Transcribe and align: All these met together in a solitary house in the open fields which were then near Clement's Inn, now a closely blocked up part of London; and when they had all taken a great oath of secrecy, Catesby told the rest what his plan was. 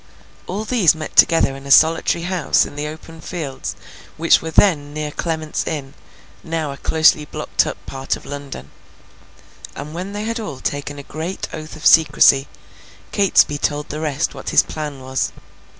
All 0.47 0.65
these 0.65 0.95
met 0.95 1.15
together 1.15 1.55
in 1.55 1.67
a 1.67 1.69
solitary 1.69 2.23
house 2.23 2.65
in 2.65 2.75
the 2.75 2.87
open 2.87 3.21
fields 3.21 3.75
which 4.17 4.41
were 4.41 4.49
then 4.49 4.95
near 4.95 5.11
Clement's 5.11 5.63
Inn, 5.67 5.93
now 6.43 6.71
a 6.71 6.77
closely 6.77 7.25
blocked 7.25 7.67
up 7.67 7.77
part 7.85 8.15
of 8.15 8.25
London; 8.25 8.71
and 9.75 9.93
when 9.93 10.13
they 10.13 10.23
had 10.23 10.39
all 10.39 10.59
taken 10.59 10.97
a 10.97 11.03
great 11.03 11.47
oath 11.53 11.75
of 11.75 11.85
secrecy, 11.85 12.47
Catesby 13.11 13.59
told 13.59 13.89
the 13.89 13.99
rest 13.99 14.33
what 14.33 14.49
his 14.49 14.63
plan 14.63 15.01
was. 15.01 15.31